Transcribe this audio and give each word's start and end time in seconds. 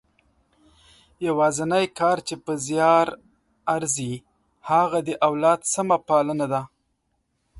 یوازنۍ 1.27 1.85
کار 1.99 2.17
چې 2.27 2.35
په 2.43 2.51
زیار 2.65 3.07
ارزي 3.75 4.13
هغه 4.69 4.99
د 5.07 5.09
اولاد 5.27 5.59
سمه 5.73 5.97
پالنه 6.07 6.45
ده. 6.53 6.61